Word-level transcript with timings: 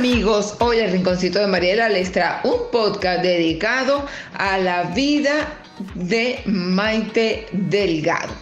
amigos, 0.00 0.56
hoy 0.60 0.78
el 0.78 0.92
Rinconcito 0.92 1.40
de 1.40 1.46
Mariela 1.46 1.90
les 1.90 2.10
trae 2.10 2.40
un 2.44 2.70
podcast 2.72 3.22
dedicado 3.22 4.06
a 4.32 4.56
la 4.56 4.84
vida 4.84 5.58
de 5.94 6.40
Maite 6.46 7.46
Delgado. 7.52 8.32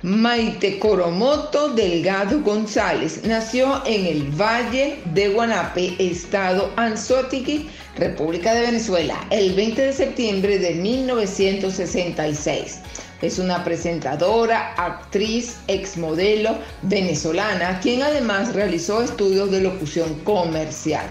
Maite 0.00 0.78
Coromoto 0.78 1.68
Delgado 1.74 2.40
González 2.40 3.24
nació 3.24 3.82
en 3.84 4.06
el 4.06 4.22
Valle 4.40 5.00
de 5.12 5.28
Guanape, 5.28 5.96
estado 5.98 6.72
Anzoátegui, 6.76 7.68
República 7.98 8.54
de 8.54 8.62
Venezuela, 8.62 9.18
el 9.28 9.52
20 9.52 9.82
de 9.82 9.92
septiembre 9.92 10.58
de 10.58 10.76
1966. 10.76 12.80
Es 13.22 13.38
una 13.38 13.62
presentadora, 13.62 14.74
actriz, 14.76 15.58
exmodelo 15.68 16.58
venezolana, 16.82 17.78
quien 17.78 18.02
además 18.02 18.52
realizó 18.52 19.00
estudios 19.00 19.48
de 19.52 19.60
locución 19.60 20.16
comercial. 20.24 21.06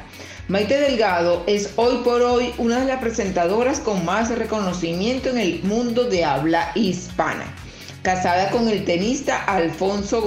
Maite 0.49 0.77
Delgado 0.77 1.43
es 1.47 1.71
hoy 1.77 2.01
por 2.03 2.21
hoy 2.21 2.53
una 2.57 2.81
de 2.81 2.85
las 2.85 2.99
presentadoras 2.99 3.79
con 3.79 4.03
más 4.03 4.29
reconocimiento 4.29 5.29
en 5.29 5.37
el 5.37 5.63
mundo 5.63 6.03
de 6.03 6.25
habla 6.25 6.73
hispana. 6.75 7.45
Casada 8.01 8.51
con 8.51 8.67
el 8.67 8.83
tenista 8.83 9.45
Alfonso 9.45 10.21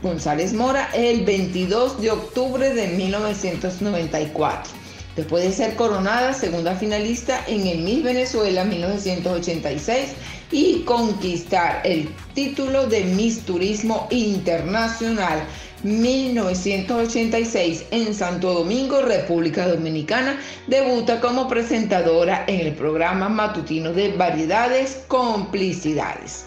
González 0.00 0.54
Mora 0.54 0.88
el 0.94 1.26
22 1.26 2.00
de 2.00 2.12
octubre 2.12 2.72
de 2.72 2.88
1994 2.88 4.85
después 5.16 5.44
de 5.44 5.52
ser 5.52 5.76
coronada 5.76 6.32
segunda 6.32 6.76
finalista 6.76 7.44
en 7.48 7.66
el 7.66 7.78
Miss 7.78 8.04
Venezuela 8.04 8.64
1986 8.64 10.14
y 10.52 10.82
conquistar 10.82 11.80
el 11.84 12.08
título 12.34 12.86
de 12.86 13.02
Miss 13.04 13.40
Turismo 13.40 14.06
Internacional 14.10 15.42
1986 15.82 17.86
en 17.90 18.14
Santo 18.14 18.54
Domingo, 18.54 19.02
República 19.02 19.66
Dominicana, 19.68 20.38
debuta 20.66 21.20
como 21.20 21.48
presentadora 21.48 22.44
en 22.46 22.60
el 22.60 22.72
programa 22.74 23.28
matutino 23.28 23.92
de 23.92 24.12
variedades 24.12 25.02
Complicidades. 25.08 26.46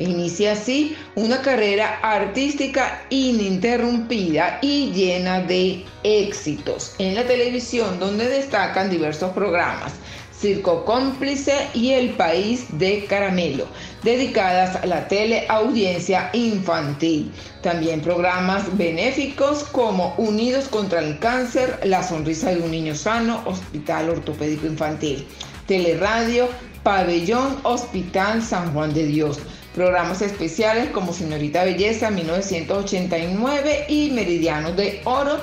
Inicia 0.00 0.52
así 0.52 0.96
una 1.14 1.42
carrera 1.42 2.00
artística 2.02 3.02
ininterrumpida 3.10 4.58
y 4.62 4.90
llena 4.92 5.42
de 5.42 5.84
éxitos 6.02 6.94
en 6.98 7.14
la 7.14 7.26
televisión 7.26 7.98
donde 8.00 8.26
destacan 8.26 8.88
diversos 8.88 9.30
programas. 9.32 9.92
Circo 10.40 10.86
Cómplice 10.86 11.68
y 11.74 11.90
El 11.90 12.14
País 12.14 12.64
de 12.78 13.04
Caramelo, 13.04 13.66
dedicadas 14.02 14.74
a 14.76 14.86
la 14.86 15.06
teleaudiencia 15.06 16.30
infantil. 16.32 17.30
También 17.62 18.00
programas 18.00 18.74
benéficos 18.78 19.64
como 19.64 20.14
Unidos 20.16 20.66
contra 20.68 21.00
el 21.00 21.18
Cáncer, 21.18 21.78
La 21.84 22.02
Sonrisa 22.02 22.54
de 22.54 22.62
un 22.62 22.70
Niño 22.70 22.94
Sano, 22.94 23.42
Hospital 23.44 24.08
Ortopédico 24.08 24.66
Infantil. 24.66 25.26
Teleradio, 25.66 26.48
Pabellón 26.82 27.58
Hospital 27.64 28.42
San 28.42 28.72
Juan 28.72 28.94
de 28.94 29.04
Dios 29.04 29.40
programas 29.74 30.22
especiales 30.22 30.90
como 30.90 31.12
Señorita 31.12 31.64
Belleza 31.64 32.10
1989 32.10 33.86
y 33.88 34.10
Meridianos 34.10 34.76
de 34.76 35.00
Oro 35.04 35.38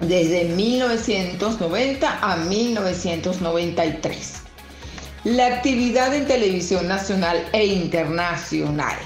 desde 0.00 0.44
1990 0.46 2.18
a 2.20 2.36
1993. 2.36 4.34
La 5.24 5.46
actividad 5.46 6.14
en 6.14 6.26
televisión 6.26 6.86
nacional 6.88 7.42
e 7.52 7.64
internacional. 7.64 8.96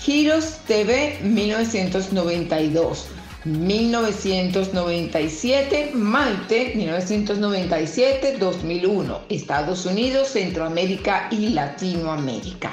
Giros 0.00 0.58
TV 0.66 1.18
1992. 1.22 3.06
1997, 3.46 5.92
Malte, 5.94 6.72
1997, 6.74 8.38
2001, 8.40 9.20
Estados 9.28 9.86
Unidos, 9.86 10.30
Centroamérica 10.30 11.28
y 11.30 11.50
Latinoamérica. 11.50 12.72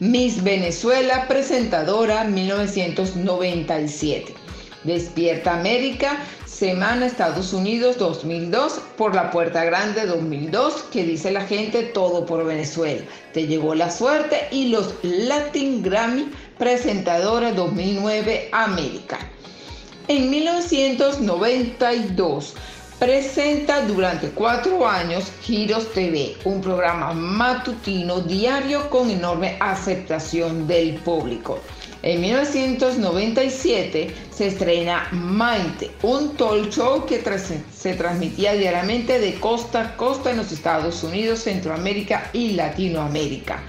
Miss 0.00 0.42
Venezuela, 0.42 1.28
presentadora, 1.28 2.24
1997. 2.24 4.34
Despierta 4.84 5.58
América, 5.58 6.16
Semana 6.46 7.04
Estados 7.04 7.52
Unidos 7.52 7.98
2002, 7.98 8.80
por 8.96 9.14
la 9.14 9.30
Puerta 9.30 9.62
Grande 9.64 10.06
2002, 10.06 10.84
que 10.84 11.04
dice 11.04 11.32
la 11.32 11.42
gente 11.42 11.82
todo 11.82 12.24
por 12.24 12.46
Venezuela. 12.46 13.02
Te 13.34 13.46
llegó 13.46 13.74
la 13.74 13.90
suerte 13.90 14.48
y 14.50 14.68
los 14.68 14.94
Latin 15.02 15.82
Grammy, 15.82 16.30
presentadora 16.56 17.52
2009 17.52 18.48
América. 18.52 19.18
En 20.06 20.28
1992 20.28 22.54
presenta 22.98 23.80
durante 23.86 24.28
cuatro 24.32 24.86
años 24.86 25.32
Giros 25.40 25.90
TV, 25.94 26.36
un 26.44 26.60
programa 26.60 27.14
matutino 27.14 28.20
diario 28.20 28.90
con 28.90 29.08
enorme 29.08 29.56
aceptación 29.60 30.66
del 30.66 30.96
público. 30.96 31.58
En 32.02 32.20
1997 32.20 34.14
se 34.30 34.48
estrena 34.48 35.08
Maite, 35.10 35.90
un 36.02 36.36
talk 36.36 36.68
show 36.68 37.06
que 37.06 37.24
se 37.74 37.94
transmitía 37.94 38.52
diariamente 38.52 39.18
de 39.18 39.40
costa 39.40 39.80
a 39.80 39.96
costa 39.96 40.32
en 40.32 40.36
los 40.36 40.52
Estados 40.52 41.02
Unidos, 41.02 41.38
Centroamérica 41.38 42.28
y 42.34 42.50
Latinoamérica. 42.50 43.62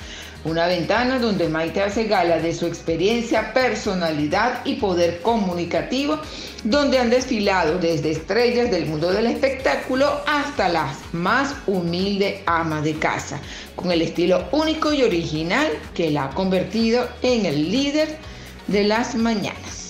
Una 0.46 0.68
ventana 0.68 1.18
donde 1.18 1.50
Maite 1.50 1.82
hace 1.82 2.04
gala 2.04 2.38
de 2.38 2.54
su 2.54 2.68
experiencia, 2.68 3.52
personalidad 3.52 4.64
y 4.64 4.76
poder 4.76 5.20
comunicativo, 5.24 6.20
donde 6.64 7.00
han 7.00 7.10
desfilado 7.10 7.80
desde 7.80 8.12
estrellas 8.12 8.70
del 8.70 8.86
mundo 8.86 9.12
del 9.12 9.26
espectáculo 9.26 10.22
hasta 10.28 10.70
la 10.70 10.96
más 11.14 11.56
humilde 11.66 12.44
ama 12.46 12.80
de 12.82 12.94
casa, 12.94 13.42
con 13.76 13.92
el 13.92 14.04
estilo 14.04 14.48
único 14.52 14.94
y 14.94 15.02
original 15.02 15.68
que 15.96 16.12
la 16.12 16.26
ha 16.26 16.30
convertido 16.30 17.10
en 17.24 17.48
el 17.48 17.72
líder 17.72 18.16
de 18.68 18.84
las 18.84 19.16
mañanas. 19.16 19.85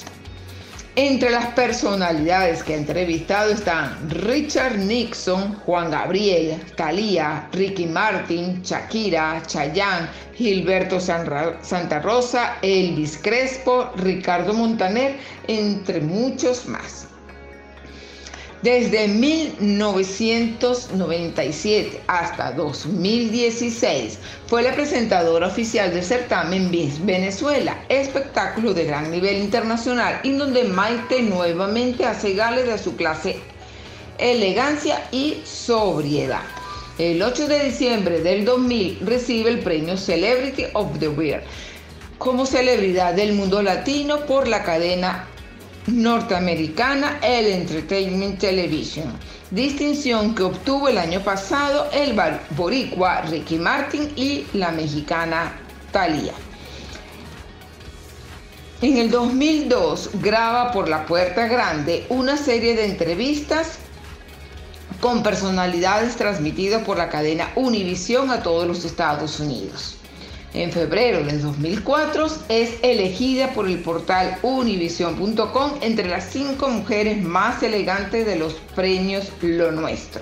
Entre 0.98 1.30
las 1.30 1.48
personalidades 1.48 2.64
que 2.64 2.74
ha 2.74 2.78
entrevistado 2.78 3.52
están 3.52 4.10
Richard 4.10 4.78
Nixon, 4.78 5.56
Juan 5.66 5.92
Gabriel, 5.92 6.62
Thalía, 6.78 7.50
Ricky 7.52 7.86
Martin, 7.86 8.62
Shakira, 8.62 9.42
Chayanne, 9.46 10.08
Gilberto 10.36 11.02
Santa 11.02 12.00
Rosa, 12.00 12.56
Elvis 12.62 13.20
Crespo, 13.22 13.92
Ricardo 13.98 14.54
Montaner, 14.54 15.18
entre 15.50 16.00
muchos 16.00 16.66
más. 16.66 17.08
Desde 18.66 19.08
1997 19.08 22.02
hasta 22.08 22.52
2016 22.54 24.18
fue 24.48 24.64
la 24.64 24.74
presentadora 24.74 25.46
oficial 25.46 25.94
del 25.94 26.04
certamen 26.04 26.72
Miss 26.72 27.06
Venezuela, 27.06 27.86
espectáculo 27.90 28.74
de 28.74 28.86
gran 28.86 29.12
nivel 29.12 29.38
internacional, 29.38 30.20
en 30.24 30.40
donde 30.40 30.64
Maite 30.64 31.22
nuevamente 31.22 32.06
hace 32.06 32.34
gala 32.34 32.64
de 32.64 32.80
su 32.80 32.96
clase 32.96 33.38
elegancia 34.18 35.10
y 35.12 35.42
sobriedad. 35.44 36.42
El 36.98 37.22
8 37.22 37.48
de 37.48 37.66
diciembre 37.66 38.22
del 38.22 38.46
2000 38.46 39.02
recibe 39.06 39.52
el 39.52 39.60
premio 39.60 39.96
Celebrity 39.96 40.64
of 40.74 40.98
the 40.98 41.14
Year 41.16 41.44
como 42.18 42.48
celebridad 42.48 43.14
del 43.14 43.34
mundo 43.34 43.62
latino 43.62 44.22
por 44.22 44.48
la 44.48 44.64
cadena 44.64 45.28
norteamericana 45.88 47.20
el 47.22 47.48
Entertainment 47.48 48.40
Television, 48.40 49.14
distinción 49.52 50.34
que 50.34 50.44
obtuvo 50.44 50.88
el 50.88 50.98
año 50.98 51.22
pasado 51.22 51.90
el 51.94 52.20
boricua 52.52 53.22
Ricky 53.22 53.58
Martin 53.58 54.12
y 54.16 54.46
la 54.54 54.72
mexicana 54.72 55.54
Thalia. 55.92 56.34
En 58.82 58.98
el 58.98 59.10
2002 59.10 60.10
graba 60.22 60.72
por 60.72 60.90
la 60.90 61.06
puerta 61.06 61.48
grande 61.48 62.06
una 62.10 62.36
serie 62.36 62.76
de 62.76 62.86
entrevistas 62.86 63.80
con 65.00 65.24
personalidades 65.24 66.16
transmitidas 66.16 66.84
por 66.84 66.98
la 66.98 67.10
cadena 67.10 67.52
Univision 67.56 68.32
a 68.32 68.42
todos 68.42 68.68
los 68.68 68.86
Estados 68.86 69.40
Unidos 69.40 69.95
en 70.56 70.72
febrero 70.72 71.22
del 71.22 71.42
2004 71.42 72.28
es 72.48 72.76
elegida 72.82 73.52
por 73.54 73.68
el 73.68 73.80
portal 73.80 74.38
univision.com 74.42 75.72
entre 75.82 76.08
las 76.08 76.32
cinco 76.32 76.70
mujeres 76.70 77.22
más 77.22 77.62
elegantes 77.62 78.26
de 78.26 78.38
los 78.38 78.54
premios 78.74 79.30
Lo 79.42 79.74
Nuestro. 79.74 80.22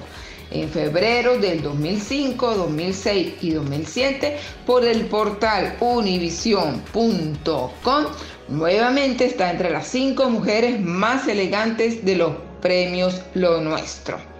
En 0.49 0.69
febrero 0.69 1.37
del 1.37 1.61
2005, 1.61 2.55
2006 2.55 3.33
y 3.41 3.51
2007 3.51 4.37
por 4.65 4.83
el 4.85 5.05
portal 5.05 5.77
univision.com 5.79 8.05
nuevamente 8.49 9.25
está 9.25 9.51
entre 9.51 9.69
las 9.69 9.87
cinco 9.87 10.31
mujeres 10.31 10.81
más 10.81 11.27
elegantes 11.27 12.03
de 12.03 12.15
los 12.15 12.33
premios 12.59 13.21
Lo 13.35 13.61
Nuestro. 13.61 14.32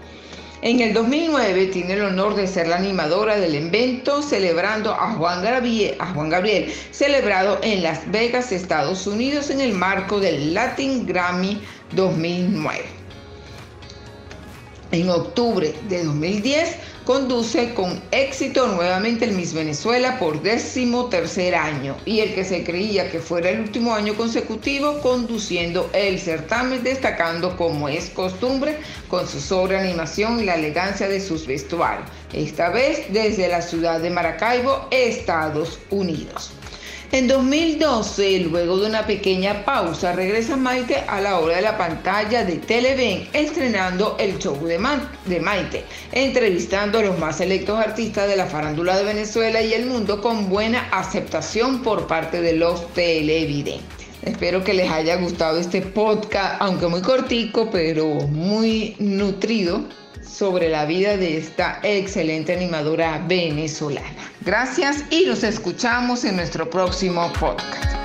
En 0.66 0.80
el 0.80 0.94
2009 0.94 1.68
tiene 1.68 1.96
el 1.96 2.04
honor 2.04 2.36
de 2.36 2.48
ser 2.48 2.70
la 2.70 2.78
animadora 2.78 3.36
del 3.36 3.54
evento 3.54 4.22
celebrando 4.22 4.94
a 4.94 5.12
Juan, 5.12 5.44
Gabriel, 5.44 6.74
celebrado 6.90 7.60
en 7.62 7.84
Las 7.84 8.10
Vegas, 8.10 8.54
Estados 8.54 9.06
Unidos, 9.06 9.50
en 9.50 9.60
el 9.60 9.74
marco 9.74 10.22
del 10.22 10.54
Latin 10.54 11.06
Grammy 11.06 11.62
2009. 11.92 13.03
En 14.94 15.10
octubre 15.10 15.74
de 15.90 16.04
2010 16.04 16.76
conduce 17.04 17.74
con 17.74 18.00
éxito 18.12 18.68
nuevamente 18.68 19.26
el 19.26 19.32
Miss 19.32 19.52
Venezuela 19.52 20.20
por 20.20 20.44
décimo 20.44 21.06
tercer 21.06 21.56
año 21.56 21.98
y 22.06 22.20
el 22.20 22.36
que 22.36 22.46
se 22.46 22.64
creía 22.64 23.10
que 23.10 23.20
fuera 23.20 23.50
el 23.50 23.62
último 23.62 23.96
año 23.96 24.14
consecutivo 24.14 25.02
conduciendo 25.02 25.90
el 25.94 26.20
certamen 26.20 26.84
destacando 26.84 27.58
como 27.58 27.90
es 27.90 28.12
costumbre 28.12 28.78
con 29.08 29.28
su 29.28 29.42
sobreanimación 29.42 30.40
y 30.40 30.44
la 30.44 30.54
elegancia 30.54 31.08
de 31.08 31.20
sus 31.20 31.48
vestuarios, 31.48 32.08
esta 32.32 32.70
vez 32.70 33.12
desde 33.12 33.48
la 33.48 33.64
ciudad 33.64 34.00
de 34.00 34.12
Maracaibo, 34.12 34.90
Estados 34.92 35.80
Unidos. 35.90 36.52
En 37.14 37.28
2012, 37.28 38.40
luego 38.40 38.80
de 38.80 38.88
una 38.88 39.06
pequeña 39.06 39.64
pausa, 39.64 40.14
regresa 40.14 40.58
Maite 40.58 41.04
a 41.08 41.22
la 41.22 41.38
hora 41.38 41.58
de 41.58 41.62
la 41.62 41.78
pantalla 41.78 42.44
de 42.44 42.56
Televen, 42.56 43.30
estrenando 43.34 44.18
el 44.20 44.40
show 44.40 44.58
de, 44.66 44.80
de 45.28 45.40
Maite, 45.40 45.84
entrevistando 46.12 46.98
a 46.98 47.04
los 47.04 47.20
más 47.20 47.38
selectos 47.38 47.78
artistas 47.78 48.28
de 48.28 48.36
la 48.36 48.48
farándula 48.48 48.98
de 48.98 49.04
Venezuela 49.04 49.62
y 49.62 49.74
el 49.74 49.86
mundo 49.86 50.22
con 50.22 50.50
buena 50.50 50.90
aceptación 50.90 51.84
por 51.84 52.08
parte 52.08 52.42
de 52.42 52.54
los 52.54 52.92
televidentes. 52.96 54.08
Espero 54.24 54.64
que 54.64 54.74
les 54.74 54.90
haya 54.90 55.18
gustado 55.18 55.60
este 55.60 55.84
podcast, 55.84 56.60
aunque 56.62 56.88
muy 56.88 57.02
cortico, 57.02 57.70
pero 57.70 58.08
muy 58.28 58.96
nutrido 58.98 59.84
sobre 60.28 60.70
la 60.70 60.86
vida 60.86 61.18
de 61.18 61.38
esta 61.38 61.80
excelente 61.84 62.54
animadora 62.54 63.24
venezolana. 63.28 64.08
Gracias 64.42 65.04
y 65.10 65.26
nos 65.26 65.44
escuchamos 65.44 66.26
en 66.26 66.36
nuestro 66.36 66.70
próximo 66.70 67.32
podcast. 67.40 68.03